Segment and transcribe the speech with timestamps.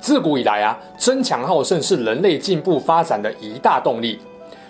[0.00, 4.18] 自古以来啊，争强好胜是人类进步发展的一大动力。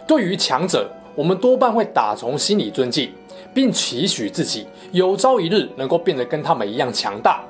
[0.06, 3.12] 对于强者，我们多半会打从心里尊敬，
[3.54, 7.40] 并期许自己有朝一日能够变得跟他们一样强大。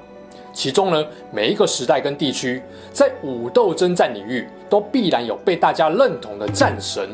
[0.53, 2.61] 其中呢，每一个时代跟地区，
[2.93, 7.09] 在武斗征战领域，都必然有被大家认同的战神，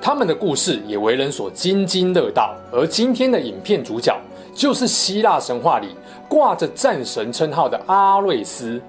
[0.00, 2.56] 他们的故事也为人所津津乐道。
[2.72, 4.18] 而今天的影片主角，
[4.54, 5.88] 就是希腊神话里
[6.26, 8.80] 挂着战神称号的阿瑞斯。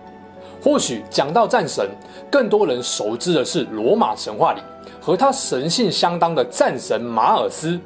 [0.61, 1.89] 或许讲到战神，
[2.29, 4.61] 更多人熟知的是罗马神话里
[5.01, 7.79] 和他神性相当的战神马尔斯。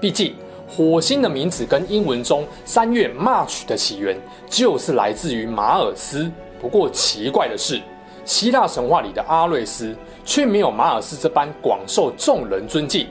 [0.00, 0.34] 毕竟，
[0.68, 4.16] 火星的名字跟英文中三月 March 的起源
[4.48, 6.30] 就是来自于马尔斯。
[6.60, 7.80] 不过奇怪的是，
[8.24, 13.08] 希腊神话里的阿瑞斯却没有马尔斯这般广受众人尊敬。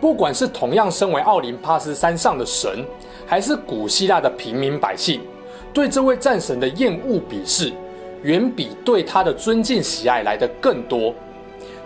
[0.00, 2.84] 不管是同样身为奥林帕斯山上的神，
[3.24, 5.20] 还是古希腊的平民百姓，
[5.72, 7.72] 对这位战神的厌恶鄙视。
[8.26, 11.14] 远比对他的尊敬喜爱来得更多。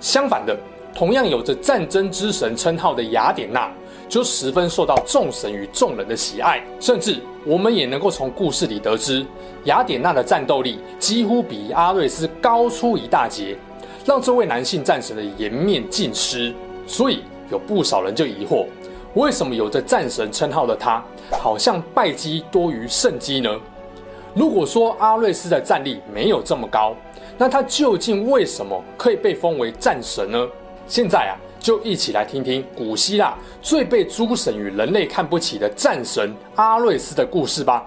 [0.00, 0.56] 相反的，
[0.94, 3.70] 同样有着战争之神称号的雅典娜，
[4.08, 6.64] 就十分受到众神与众人的喜爱。
[6.80, 9.24] 甚至，我们也能够从故事里得知，
[9.64, 13.55] 雅典娜的战斗力几乎比阿瑞斯高出一大截，
[14.06, 16.55] 让这位男性战神的颜面尽失。
[16.86, 18.64] 所以，有不少人就疑惑，
[19.12, 23.55] 为什么有着战神称号的他，好像败绩多于胜绩呢？
[24.34, 26.95] 如果说阿瑞斯的战力没有这么高，
[27.36, 30.48] 那他究竟为什么可以被封为战神呢？
[30.86, 37.86] 现在啊，就一起来听听古希腊最被诸神与人类看不起的战神阿瑞斯的故事吧。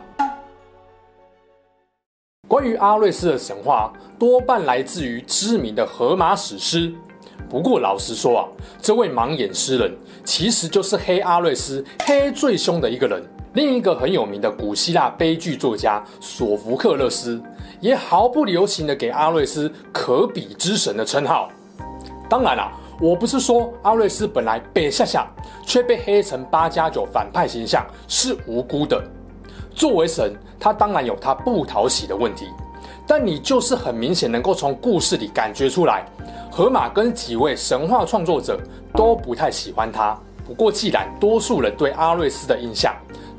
[2.48, 6.94] 关于阿瑞斯的神话，多半来自于知名的荷马史诗。
[7.50, 8.48] 不过老实说啊，
[8.82, 13.24] 这位盲眼诗人其实就是黑阿瑞斯黑最凶的一个人。
[13.54, 17.40] 另一个很有名的古希腊悲剧作家索福克勒斯，
[17.80, 21.50] 也毫不留情地给阿瑞斯可比之神的称号。
[22.28, 25.28] 当然啦，我不是说阿瑞斯本来白夏夏，
[25.68, 29.00] 却被黑成八加九反派形象是无辜的。
[29.76, 32.48] 作为神，他当然有他不讨喜的问题，
[33.06, 36.04] 但你就是很明显能够从故事里感觉出来，
[36.50, 38.60] 荷马跟几位神话创作者
[38.96, 40.18] 都不太喜欢他。
[40.44, 42.94] 不过，既然多数人对阿瑞斯的印象，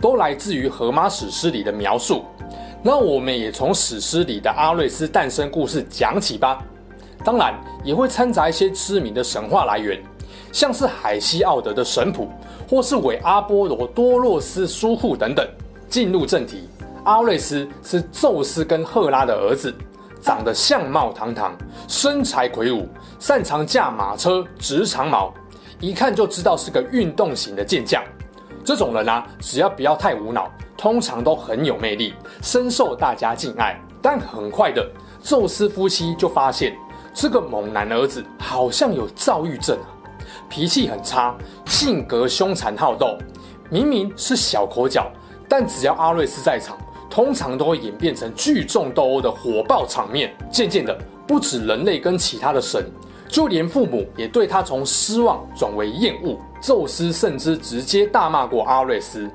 [0.05, 2.27] 都来自于荷马史诗里的描述，
[2.83, 6.63] 那我们也从史诗里的阿瑞斯诞生故事讲起吧。
[7.25, 9.99] 当然，也会掺杂一些知名的神话来源，
[10.53, 12.29] 像是海西奥德的神谱，
[12.69, 15.49] 或是伪阿波罗多洛斯书库等等。
[15.89, 16.69] 进入正题，
[17.05, 19.75] 阿瑞斯是宙斯跟赫拉的儿子，
[20.21, 21.57] 长得相貌堂堂，
[21.89, 22.87] 身材魁梧，
[23.19, 25.33] 擅长驾马车，执长矛，
[25.81, 28.05] 一看就知道是个运动型的健将。
[28.65, 33.79] 这种人啊，只要不要太无脑，通常都很有魅力，深受大家敬爱。
[34.01, 34.87] 但很快的，
[35.23, 36.77] 宙斯夫妻就发现
[37.13, 39.89] 这个猛男儿子好像有躁郁症啊，
[40.49, 41.35] 脾气很差，
[41.67, 43.19] 性格凶残好斗。
[43.71, 45.11] 明明是小口角，
[45.49, 46.79] 但只要阿瑞斯在场，
[47.11, 50.35] 通常都会演变成聚众斗殴的火爆场面。
[50.51, 50.97] 渐渐的，
[51.27, 52.85] 不止人类跟其他的神。
[53.27, 59.31] 就连父母也对他从失望转为厌恶，宙斯甚至直接大骂过阿瑞斯。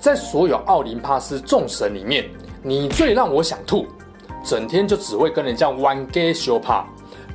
[0.00, 2.24] 在所有奥林帕斯众神里面，
[2.62, 3.84] 你最让我想吐，
[4.42, 6.86] 整天就只会跟人家玩 gay 修帕，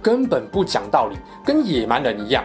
[0.02, 1.16] 根本不讲道理，
[1.46, 2.44] 跟野蛮人一样。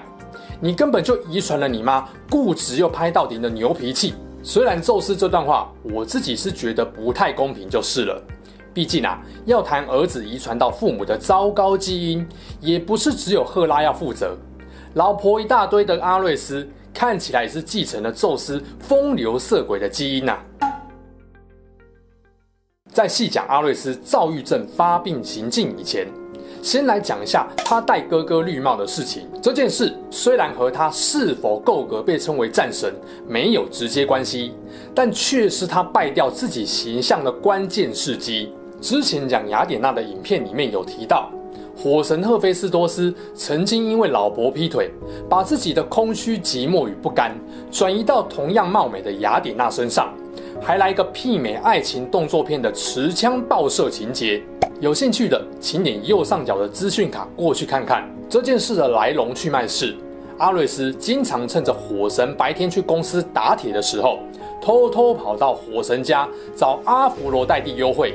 [0.61, 4.13] 你根本就遗传了你妈固执又拍到底的牛脾气。
[4.43, 8.23] 虽然宙斯这段话，我自己是觉得不太公平，就是了。
[8.75, 12.29] 毕竟啊，要谈儿子遗传到父母的糟糕基因，
[12.61, 14.37] 也不是只有赫拉要负责，
[14.93, 20.39] 老婆一大堆的阿瑞斯，看起来也是继承了宙斯风流色鬼的基因呐、
[22.93, 26.07] 在细讲阿瑞斯躁郁症发病行径以前，
[26.63, 29.27] 先来讲一下他戴哥哥绿帽的事情。
[29.43, 32.95] 这件事虽然和他是否够格被称为战神
[33.27, 34.53] 没有直接关系，
[34.95, 38.53] 但却是他败掉自己形象的关键事迹。
[38.81, 41.31] 之前讲雅典娜的影片里面有提到，
[41.83, 44.89] 火神赫菲斯多斯曾经因为老婆劈腿，
[45.29, 47.37] 把自己的空虚、寂寞与不甘
[47.73, 50.15] 转移到同样貌美的雅典娜身上，
[50.61, 54.41] 还来一个媲美爱情动作片的持枪爆射情节。
[54.79, 58.09] 有兴趣的，请点右上角的资讯卡过去看看。
[58.31, 59.97] 这件事的来龙去脉是，
[60.39, 64.21] 阿瑞斯经常趁着火神白天去公司打铁的时候，
[64.61, 68.15] 偷偷跑到火神家找阿芙罗黛蒂幽会。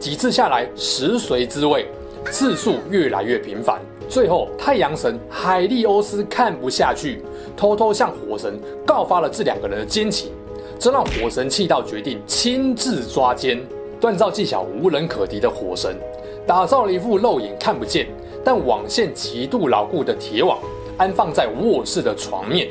[0.00, 1.86] 几次下来，食髓知味，
[2.30, 3.80] 次数越来越频繁。
[4.08, 7.22] 最后，太阳神海利欧斯看不下去，
[7.56, 10.32] 偷偷向火神告发了这两个人的奸情，
[10.78, 13.60] 这让火神气到决定亲自抓奸。
[14.00, 15.96] 锻造技巧无人可敌的火神，
[16.46, 18.08] 打造了一副肉眼看不见
[18.44, 20.58] 但网线极度牢固的铁网，
[20.98, 22.68] 安放在卧室的床面。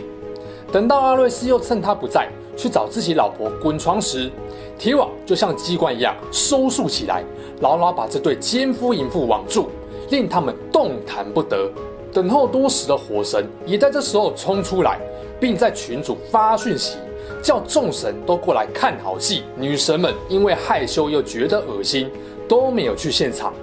[0.71, 4.29] 等到阿瑞斯又趁他不在去找自己老婆滚床时，
[4.77, 7.23] 铁网就像机关一样收束起来，
[7.61, 9.69] 牢牢把这对奸夫淫妇网住，
[10.09, 11.69] 令他们动弹不得。
[12.13, 14.99] 等候多时的火神也在这时候冲出来，
[15.39, 16.97] 并在群主发讯息。
[17.41, 22.07] 叫众神都过来看好戏，女神们因为害羞又觉得恶心，
[22.47, 23.53] 都没有去现场，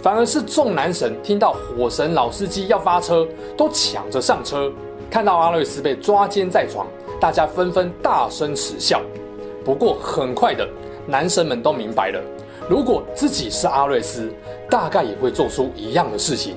[0.00, 3.26] 反而是众男神听到火神老司机要发车，
[3.56, 4.70] 都抢着上车。
[5.10, 6.86] 看到阿瑞斯被抓奸在床，
[7.20, 9.00] 大家纷纷大声耻笑。
[9.64, 10.68] 不过很快的，
[11.06, 12.20] 男神们都明白了，
[12.68, 14.30] 如果自己是阿瑞斯，
[14.70, 16.54] 大概也会做出一样的事情，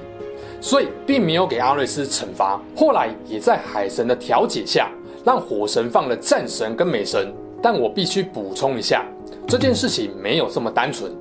[0.59, 2.61] 所以并没有给阿瑞斯惩罚。
[2.75, 4.89] 后来也在海神的调解下。
[5.25, 9.03] 让火神放了战神跟美神，但我必须补充一下，
[9.45, 11.11] 这件事情没有这么单纯。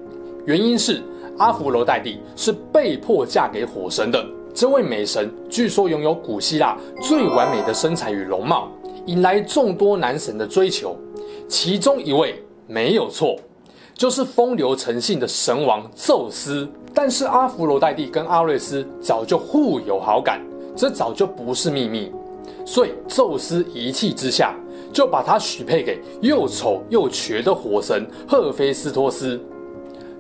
[0.44, 1.02] 原因是
[1.38, 4.24] 阿芙罗黛蒂是被迫嫁给火神的。
[4.54, 8.70] 这位美神据说拥有古希腊最完美的身材与容貌，
[9.06, 10.96] 引来众多男神的追求。
[11.48, 13.36] 其中一位没有错，
[13.94, 16.68] 就是风流成性的神王宙斯。
[16.92, 20.40] 但是阿芙罗黛蒂跟阿瑞斯早就互有好感，
[20.74, 22.10] 这早就不是秘密。
[22.64, 24.54] 所以，宙斯一气之下
[24.92, 29.40] 就把他许配给又丑又瘸的火神赫菲斯托斯。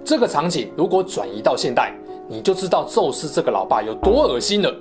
[0.04, 1.92] 这个场景如果转移到现代，
[2.28, 4.72] 你就知道宙斯这个老爸有多恶心了。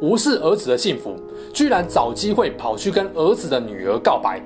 [0.00, 1.16] 无视儿子的幸福，
[1.52, 4.40] 居然找机会跑去跟儿子的女儿告白。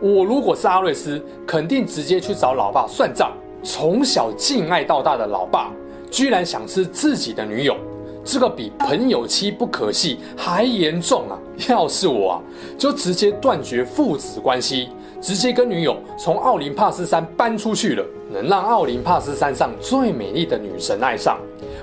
[0.00, 3.32] 我如果是阿瑞斯，肯定直接去找老爸算账。
[3.62, 5.70] 从小敬爱到大的老爸，
[6.10, 7.76] 居然想吃自己的女友。
[8.24, 11.38] 这个比朋友妻不可戏还严重啊！
[11.68, 12.42] 要是我啊，
[12.76, 14.88] 就直接断绝父子关系，
[15.20, 18.04] 直接跟女友从奥林帕斯山搬出去了。
[18.30, 21.38] 能让奥林帕斯山上最美丽的女神爱上，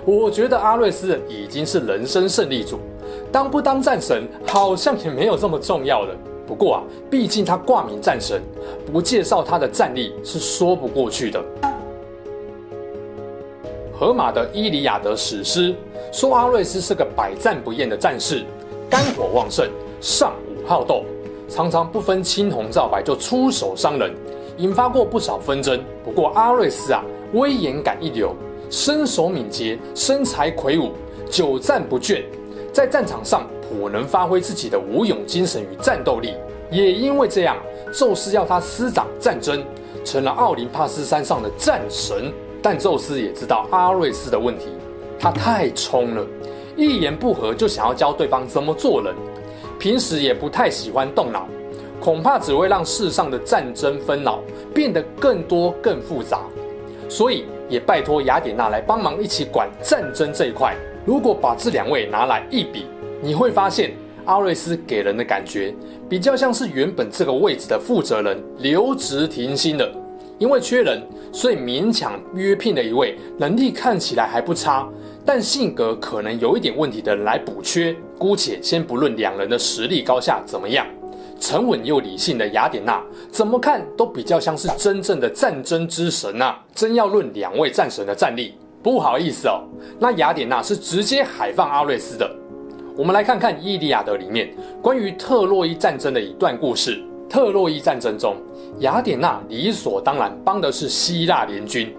[0.07, 2.79] 我觉得阿瑞斯已经是人生胜利组。
[3.29, 6.15] 当不当战神，好像也没有这么重要了。
[6.47, 8.41] 不过啊，毕竟他挂名战神，
[8.89, 11.43] 不介绍他的战力是说不过去的。
[13.99, 15.75] 荷马的《伊里亚德》史诗
[16.13, 18.45] 说，阿瑞斯是个百战不厌的战士，
[18.89, 19.69] 肝火旺盛，
[19.99, 21.03] 尚武好斗，
[21.49, 24.15] 常常不分青红皂白就出手伤人，
[24.55, 25.83] 引发过不少纷争。
[26.05, 28.33] 不过阿瑞斯啊，威严感一流，
[28.69, 30.91] 身手敏捷，身材魁梧，
[31.29, 32.23] 久战不倦，
[32.73, 36.33] 在战场上颇能发挥自己的武勇精神与战斗力。
[36.69, 37.57] 也因为这样，
[37.93, 39.63] 宙斯要他司掌战争，
[40.03, 42.31] 成了奥林帕斯山上的战神。
[42.61, 44.65] 但宙斯也知道阿瑞斯的问题，
[45.17, 46.25] 他太冲了，
[46.75, 49.15] 一言不合就想要教对方怎么做人，
[49.79, 51.47] 平时也不太喜欢动脑，
[52.01, 54.41] 恐怕只会让世上的战争纷扰
[54.73, 56.41] 变得更多更复杂。
[57.07, 60.75] 所以也拜托雅典娜来帮忙一起管战争这一块。
[61.05, 62.85] 如果把这两位拿来一比，
[63.21, 63.91] 你会发现
[64.25, 65.73] 阿瑞斯给人的感觉
[66.09, 69.89] 比较像是原本这个位置的负责人留职停薪的。
[70.39, 74.87] 因为缺人，所以勉强约聘了一位能力看起来还不差，
[75.25, 77.95] 但性格可能有一点问题的人来补缺。
[78.19, 80.85] 姑且先不论两人的实力高下怎么样，
[81.39, 83.01] 沉稳又理性的雅典娜
[83.31, 86.59] 怎么看都比较像是真正的战争之神啊！
[86.73, 89.61] 真要论两位战神的战力，不好意思哦，
[89.99, 92.29] 那雅典娜是直接海放阿瑞斯的。
[92.95, 97.03] 我们来看看《伊利亚德》里面关于特洛伊战争的一段故事。
[97.29, 98.37] 特洛伊战争中，
[98.79, 101.93] 雅典娜理所当然帮的是希腊联军，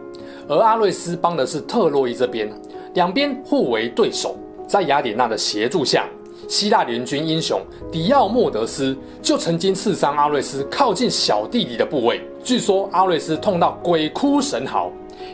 [0.48, 2.50] 而阿瑞斯帮的是特洛伊这边，
[2.94, 4.36] 两边互为对手。
[4.66, 6.06] 在雅典娜的协助下，
[6.48, 7.60] 希腊联军英雄
[7.92, 14.90] 迪奥莫德斯就曾经刺伤阿瑞斯靠近小弟弟的部位，据说阿瑞斯痛到鬼哭神嚎，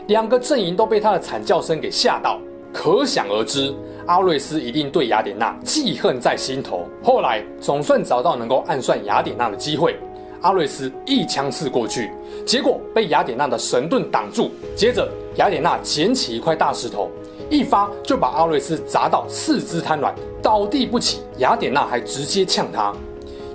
[0.09, 2.41] 两个阵营都被他的惨叫声给吓到，
[2.73, 3.73] 可想而知。
[4.07, 6.85] 阿瑞斯一定对雅典娜记恨在心头。
[7.03, 9.97] 后来总算找到能够暗算雅典娜的机会，
[10.43, 12.11] 阿瑞斯一枪刺过去，
[12.45, 14.51] 结果被雅典娜的神盾挡住。
[14.75, 17.09] 接着，雅典娜捡起一块大石头，
[17.49, 20.13] 一发就把阿瑞斯砸到四肢瘫软，
[20.45, 21.23] 倒地不起。
[21.39, 22.93] 雅典娜还直接呛他：“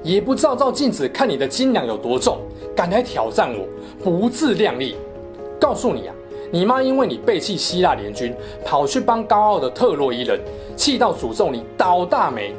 [0.02, 2.40] 也不照照镜子看你的斤两有多重，
[2.76, 3.68] 敢来挑战我，
[4.04, 4.96] 不自量力！
[5.62, 6.16] 告诉你啊，
[6.52, 10.40] 你妈因为你背弃希腊联军，跑去帮高傲的特洛伊人，
[10.76, 12.56] 气到诅咒你倒大霉。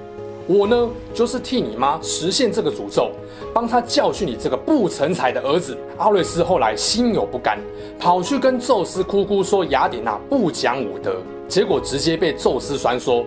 [0.46, 3.10] 我呢，就是替你妈实现这个诅咒，
[3.52, 5.76] 帮她教训你这个不成才的儿子。
[5.98, 7.58] 阿瑞斯后来心有不甘，
[7.98, 11.16] 跑去跟宙斯哭哭说雅典娜不讲武德，
[11.48, 13.24] 结果直接被宙斯酸说，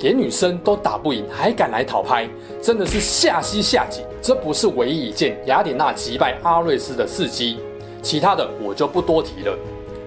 [0.00, 2.28] 连女生都打不赢，还敢来讨拍，
[2.62, 4.04] 真的是下西下井。
[4.20, 7.58] 这不是唯一一件雅典娜击败阿瑞斯的事迹，
[8.02, 9.56] 其他的我就不多提了。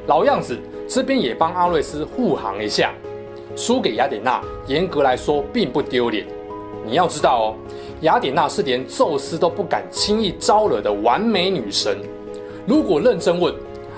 [0.07, 2.93] 老样子，这边也帮阿瑞斯护航一下。
[3.55, 6.25] 输给雅典娜，严格来说并不丢脸。
[6.85, 7.55] 你要知道哦，
[8.01, 11.97] 雅典娜是连宙斯都不敢轻易招惹的完美女神。
[12.65, 13.53] 如果认真问，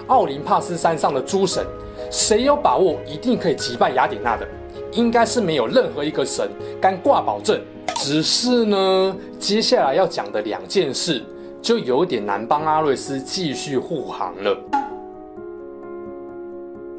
[0.07, 1.65] 奥林帕斯山上的诸神，
[2.09, 4.47] 谁有把握一定可以击败雅典娜的？
[4.91, 6.49] 应该是没有任何一个神
[6.81, 7.59] 敢挂保证。
[7.95, 11.23] 只是呢，接下来要讲的两件事，
[11.61, 14.57] 就有点难帮阿瑞斯继续护航了。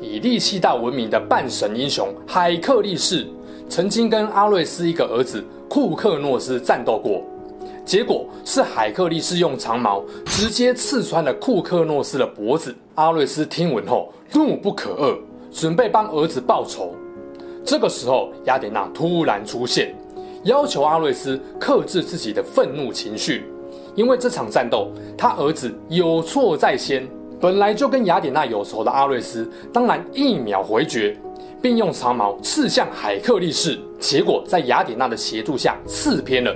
[0.00, 3.26] 以力气大闻名的半神英雄海克力士，
[3.68, 7.22] 曾经跟阿瑞斯一个儿子库克诺斯战斗过，
[7.84, 12.74] 结果是海克力士用长矛直接刺穿了库克诺斯的脖子。
[12.94, 15.16] 阿瑞斯听闻后怒不可遏，
[15.50, 16.94] 准备帮儿子报仇。
[17.64, 19.94] 这个时候，雅典娜突然出现，
[20.44, 23.44] 要求阿瑞斯克制自己的愤怒情绪，
[23.94, 27.06] 因为这场战斗他儿子有错在先。
[27.40, 31.16] 本来就跟雅典娜有仇的阿瑞斯，当然一秒回绝，
[31.60, 36.54] 并用长矛刺向海克力士，结果在雅典娜的协助下刺偏了，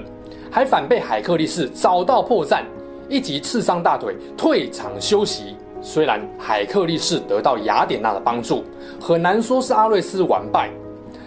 [0.48, 2.62] 还反被海克力士找到破绽，
[3.08, 5.56] 一击刺伤大腿，退场休息。
[5.82, 8.62] 虽然海克力士得到雅典娜的帮助，
[9.00, 10.70] 很难说是阿瑞斯完败，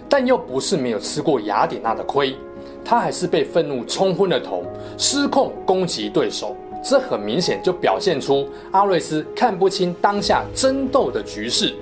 [0.10, 2.36] 但又不是没有吃过雅典娜的亏，
[2.84, 4.63] 他还是被愤怒冲昏了头，
[4.98, 6.56] 失控攻击对手。
[6.82, 11.74] 这很明显就表现出阿瑞斯看不清当下争斗的局势，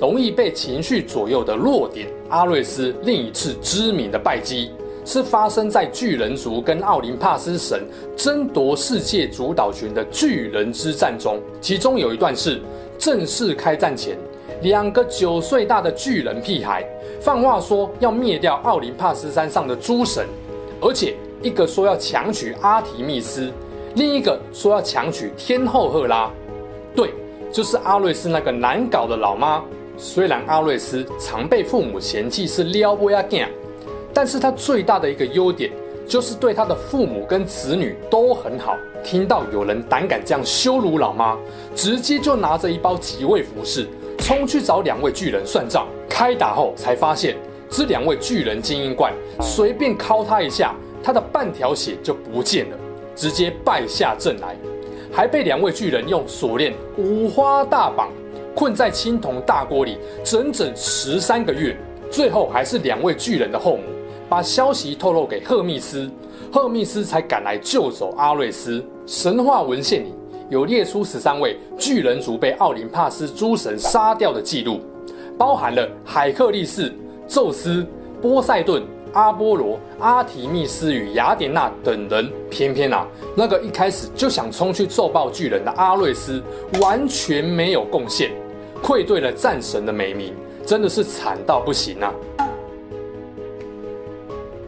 [0.00, 2.08] 容易被情绪左右的弱点。
[2.30, 4.70] 阿瑞斯另一次知名的败绩
[5.04, 7.82] 是发生在巨人族跟奥林帕斯神
[8.16, 12.60] 争夺世界主导权的巨人之战中，其中有一段是
[12.98, 14.16] 正式开战前，
[14.62, 16.82] 两个九岁大的巨人屁孩
[17.20, 20.26] 放话说要灭掉奥林帕斯山上的诸神，
[20.80, 23.52] 而且一个说要强娶阿提密斯。
[23.94, 26.30] 另一个说要强娶天后赫拉，
[26.94, 27.12] 对，
[27.50, 29.62] 就是阿瑞斯那个难搞的老妈。
[29.96, 33.48] 虽然阿瑞斯常被父母嫌弃是撩妹仔囝，
[34.14, 35.72] 但是他最大的一个优点
[36.06, 38.76] 就是对他的父母跟子女都很好。
[39.02, 41.36] 听到有人胆敢这样羞辱老妈，
[41.74, 45.86] 直接就拿着一包即位服饰冲去找两位巨人算账。
[46.08, 47.36] 开打后才发现，
[47.70, 52.76] 这两位巨人精英怪随便敲他一下，他的半条血就不见了。
[53.14, 54.56] 直接败下阵来，
[55.12, 58.10] 还被两位巨人用锁链五花大绑，
[58.54, 61.76] 困在青铜大锅里整整十三个月。
[62.10, 63.82] 最后还是两位巨人的后母
[64.28, 66.08] 把消息透露给赫密斯，
[66.52, 68.84] 赫密斯才赶来救走阿瑞斯。
[69.04, 70.14] 神话文献里
[70.48, 74.80] 有列出十三位巨人族被奥林帕斯诸神杀掉的记录，
[75.36, 76.92] 包含了海克力士、
[77.26, 77.86] 宙斯、
[78.20, 78.82] 波塞顿。
[79.14, 86.42] 阿波罗、阿提密斯与雅典娜等人，偏偏啊，那个一开始就想冲去揍爆巨人的阿瑞斯，
[86.78, 88.30] 完全没有贡献，
[88.82, 92.12] 愧对了战神的美名，真的是惨到不行啊！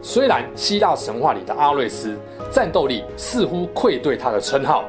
[0.01, 2.17] 虽然希腊神话里的阿瑞斯
[2.49, 4.85] 战斗力似乎愧对他的称号，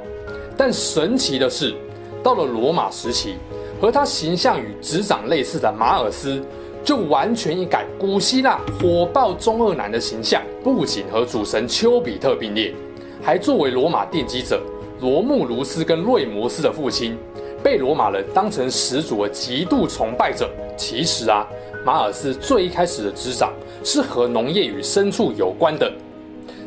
[0.64, 1.75] 但神奇的是，
[2.23, 3.35] 到了罗马时期，
[3.81, 6.40] 和他形象与执掌类似的马尔斯。
[6.85, 12.73] 就完全一改古希腊火爆中二男的形象，不仅和主神丘比特并列，
[13.21, 14.62] 还作为罗马奠基者
[15.00, 17.19] 罗慕卢斯跟瑞摩斯的父亲，
[17.61, 20.49] 被罗马人当成始祖而极度崇拜者。
[20.76, 21.45] 其实啊，
[21.85, 23.52] 马尔斯最一开始的执掌
[23.83, 25.92] 是和农业与牲畜有关的，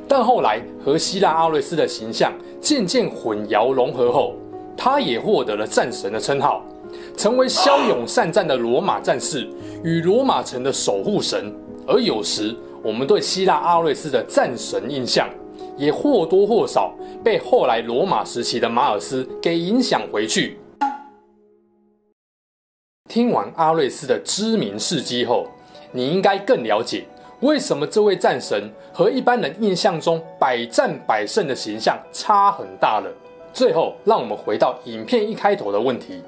[0.08, 2.32] 但后来和希腊阿瑞斯的形象
[2.62, 4.36] 渐渐混淆融合后，
[4.78, 6.64] 他也获得了战神的称号。
[7.18, 9.50] 成为骁勇善战的罗马战士
[9.84, 11.54] 与罗马城的守护神，
[11.88, 15.28] 而有时我们对希腊阿瑞斯的战神印象，
[15.76, 16.94] 也或多或少
[17.24, 20.58] 被后来罗马时期的马尔斯给影响回去。
[23.10, 25.48] 听完阿瑞斯的知名事迹后，
[25.92, 27.06] 你应该更了解
[27.42, 33.12] 为什么这位战神和一般人印象中百战百胜的形象差很大了。
[33.54, 36.22] 最后，让我们回到影片一开头的问题。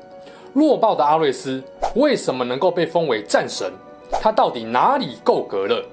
[0.54, 1.64] 弱爆的阿瑞斯
[1.96, 3.72] 为什么能够被封为战神？
[4.10, 5.84] 他到底哪里够格了？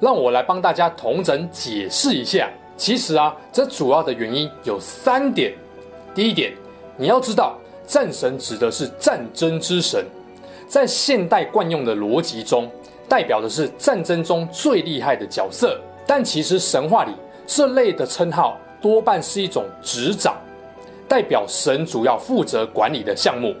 [0.00, 2.48] 让我来帮大家同整解释一下。
[2.76, 5.52] 其实啊，这主要的原因有三点。
[6.14, 6.52] 第一点，
[6.96, 10.04] 你要知道，战神指的是战争之神，
[10.68, 12.70] 在现代惯用的逻辑中，
[13.08, 15.80] 代表的是战争中最厉害的角色。
[16.06, 17.12] 但其实神话里
[17.46, 20.36] 这类的称号多半是一种执掌，
[21.08, 23.54] 代表神主要负责管理的项目，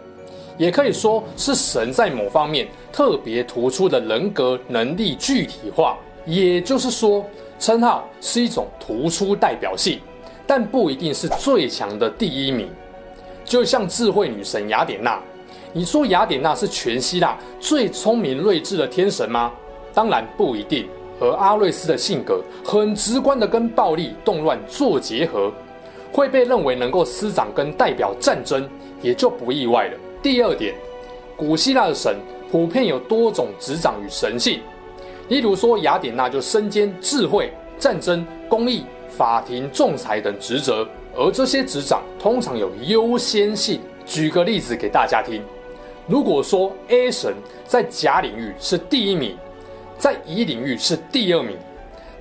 [0.56, 5.96] 也可以说是神在某方面特别突出的人格能力具体化。
[6.24, 7.24] 也就是说，
[7.58, 9.98] 称号是一种突出代表性，
[10.46, 12.68] 但不一定是最强的第一名。
[13.44, 15.18] 就像智慧女神雅典娜，
[15.72, 19.52] 你说雅典娜是全希腊最聪明睿智的天神吗？
[19.92, 20.88] 当然不一定。
[21.20, 25.52] 而阿瑞斯的性格很直观地跟暴力动乱做结合，
[26.12, 28.68] 会被认为能够司掌跟代表战争，
[29.02, 29.98] 也就不意外了。
[30.22, 30.76] 第二点，
[31.36, 32.16] 古希腊的神
[32.52, 34.60] 普遍有多种执掌与神性。
[35.26, 43.80] 例如说，雅典娜就身兼智慧、战争、公益、法庭、仲裁等职责，而这些执掌通常有优先性。
[44.06, 45.42] 举个例子给大家听：
[46.08, 47.34] 如果说 A 神
[47.66, 49.36] 在甲领域是第一名，
[49.98, 51.54] 在乙领域是第二名，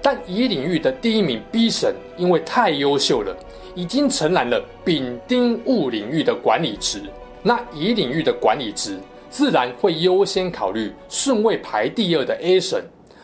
[0.01, 3.34] 但乙领域的第一名 B 神因为太优秀了，
[3.75, 7.01] 已经承揽了丙丁戊领域的管理职，
[7.41, 12.84] 那乙领域的管理职自然会优先考虑顺位排第二的 A 神。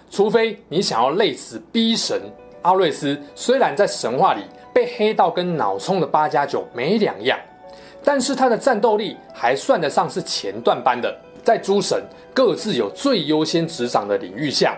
[0.10, 2.22] 除非你想要累死 B 神
[2.62, 4.42] 阿瑞斯，虽然在神话里
[4.74, 7.38] 被黑到跟脑冲的八加九没两样，
[8.04, 11.16] 但是他的战斗力还算得上是前段班的。
[11.44, 12.02] 在诸神
[12.34, 14.78] 各自有最优先执掌的领域下，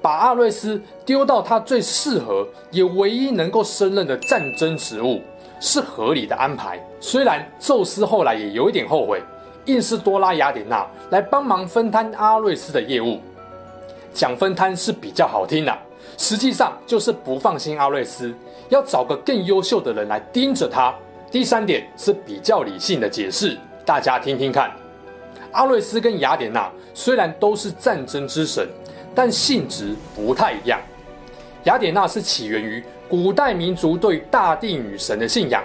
[0.00, 5.20] 把阿瑞斯丢到他最适合也唯一能够胜任的战争职务，
[5.60, 6.82] 是合理的安排。
[7.00, 9.20] 虽然宙斯后来也有一点后悔，
[9.66, 13.20] 硬是多拉雅典娜来帮忙分摊阿瑞斯的业务。
[14.14, 15.78] 讲分摊是比较好听的，
[16.16, 18.34] 实际上就是不放心阿瑞斯，
[18.70, 20.94] 要找个更优秀的人来盯着他。
[21.36, 24.72] 第三点是比较理性的解释，大家听听看。
[25.52, 28.66] 阿瑞斯跟雅典娜虽然都是战争之神，
[29.14, 30.80] 但性质不太一样。
[31.64, 35.62] 雅典娜是起源于古代民族对大地女神的信仰，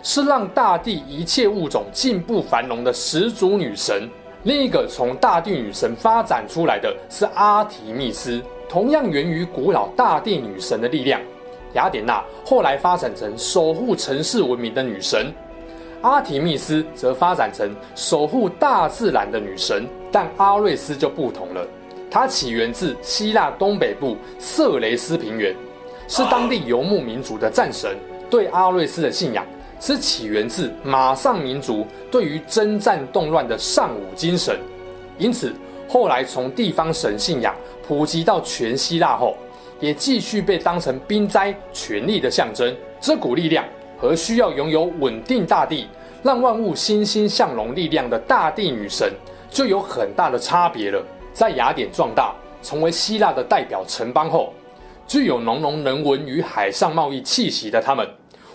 [0.00, 4.08] 是让大地一切物种进步繁荣的始祖女神。
[4.44, 11.20] 另一个从大地女神发展出来的是阿提密斯，同样源于古老大地女神的力量。
[11.74, 15.32] 雅典娜后来发展成守护城市文明的女神，
[16.02, 19.86] 阿提密斯则发展成守护大自然的女神。
[20.12, 21.66] 但阿瑞斯就不同了，
[22.10, 25.54] 它起源自希腊东北部色雷斯平原，
[26.08, 27.96] 是当地游牧民族的战神。
[28.28, 29.44] 对阿瑞斯的信仰。
[29.82, 34.60] 是起源自马上民族对于征战动乱的尚武精神，
[35.16, 35.54] 因此
[35.88, 37.56] 后来从地方神信仰
[37.88, 39.34] 普及到全希腊后，
[39.80, 42.72] 也继续被当成兵灾权力的象征。
[43.00, 43.64] 这股力量
[43.98, 45.88] 和需要拥有稳定大地、
[46.22, 49.12] 让万物欣欣向荣力量的大地女神
[49.50, 51.02] 就有很大的差别了。
[51.32, 54.52] 在雅典壮大，成为希腊的代表城邦后，
[55.06, 58.06] 具有浓浓人文与海上贸易气息的他们。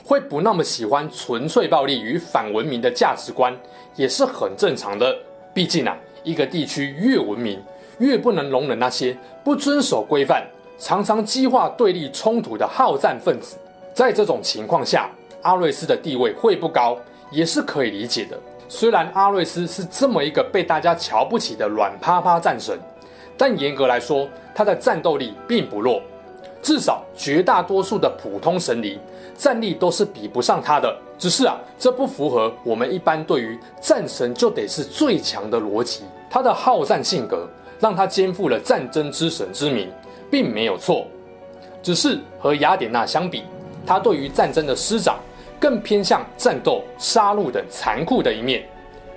[0.03, 3.51] 会不那么喜欢纯粹暴力与反文明的价值观，
[3.95, 5.17] 也是很正常的。
[5.51, 7.59] 毕竟啊，一个地区越文明，
[7.97, 10.45] 越不能容忍那些不遵守规范、
[10.77, 13.55] 常常激化对立冲突的好战分子。
[13.93, 15.09] 在这种情况下，
[15.41, 16.97] 阿瑞斯的地位会不高，
[17.31, 18.37] 也是可以理解的。
[18.67, 22.77] 虽然阿瑞斯是这么一个被大家瞧不起的软趴趴战神，
[23.37, 26.01] 但严格来说，他的战斗力并不弱。
[26.61, 28.99] 至少绝大多数的普通神灵
[29.37, 30.97] 战力都是比不上他的。
[31.17, 36.03] 只是啊，这不符合我们一般对于战神就得是最强的逻辑。
[36.27, 37.47] 他的好战性格
[37.79, 39.89] 让他肩负了战争之神之名，
[40.29, 41.07] 并没有错。
[41.81, 43.43] 只是和雅典娜相比，
[43.85, 45.15] 他对于战争的施展
[45.59, 48.63] 更偏向战斗、杀戮等残酷的一面，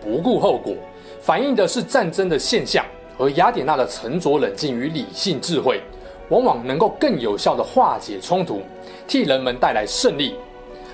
[0.01, 0.75] 不顾后果，
[1.21, 2.85] 反映的是战争的现象。
[3.19, 5.81] 而雅典娜的沉着冷静与理性智慧。
[6.31, 8.61] 往往能够更有效地化解冲突，
[9.07, 10.35] 替人们带来胜利，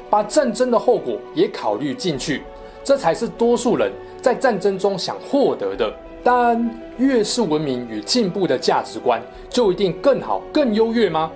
[0.09, 2.45] 把战争的后果也考虑进去，
[2.85, 3.91] 这才是多数人
[4.23, 5.93] 在战争中想获得的。
[6.25, 11.31] 但越是文明与进步的价值观，就一定更好、更优越吗？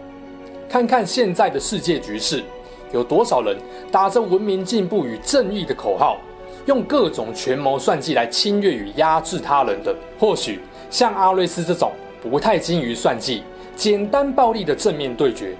[0.68, 2.42] 看看现在的世界局势，
[2.90, 3.56] 有多少人
[3.92, 6.16] 打着文明进步与正义的口号，
[6.64, 9.94] 用各种权谋算计来侵略与压制他人的？
[10.18, 13.42] 或许像阿瑞斯这种不太精于算计。
[13.76, 15.54] 简单暴力的正面对决，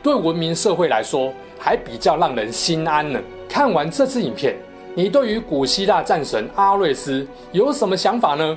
[0.00, 3.20] 对文明社会来说还比较让人心安呢。
[3.48, 4.54] 看完这支影片，
[4.94, 8.56] 你对于古希腊战神阿瑞斯有什么想法呢？